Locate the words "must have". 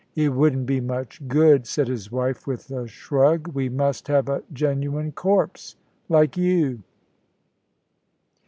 3.69-4.29